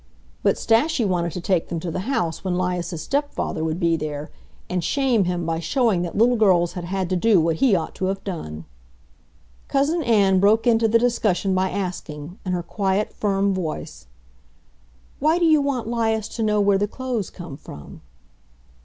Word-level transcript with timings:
But 0.41 0.57
Stashie 0.57 1.05
wanted 1.05 1.31
to 1.33 1.41
take 1.41 1.69
them 1.69 1.79
to 1.81 1.91
the 1.91 1.99
house 2.09 2.43
when 2.43 2.57
'Lias's 2.57 3.03
stepfather 3.03 3.63
would 3.63 3.79
be 3.79 3.95
there, 3.95 4.31
and 4.67 4.83
shame 4.83 5.25
him 5.25 5.45
by 5.45 5.59
showing 5.59 6.01
that 6.01 6.17
little 6.17 6.37
girls 6.37 6.73
had 6.73 6.85
had 6.85 7.07
to 7.11 7.15
do 7.15 7.39
what 7.39 7.57
he 7.57 7.75
ought 7.75 7.93
to 7.97 8.05
have 8.05 8.23
done. 8.23 8.65
Cousin 9.67 10.01
Ann 10.01 10.39
broke 10.39 10.65
into 10.65 10.87
the 10.87 10.97
discussion 10.97 11.53
by 11.53 11.69
asking, 11.69 12.39
in 12.43 12.51
her 12.53 12.63
quiet, 12.63 13.13
firm 13.13 13.53
voice, 13.53 14.07
"Why 15.19 15.37
do 15.37 15.45
you 15.45 15.61
want 15.61 15.87
'Lias 15.87 16.27
to 16.29 16.41
know 16.41 16.59
where 16.59 16.79
the 16.79 16.87
clothes 16.87 17.29
come 17.29 17.55
from?" 17.55 18.01